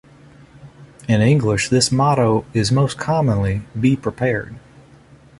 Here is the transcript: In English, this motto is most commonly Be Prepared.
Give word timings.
In 1.07 1.21
English, 1.21 1.69
this 1.69 1.91
motto 1.91 2.43
is 2.55 2.71
most 2.71 2.97
commonly 2.97 3.61
Be 3.79 3.95
Prepared. 3.95 4.55